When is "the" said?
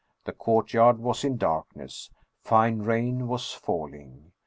0.25-0.31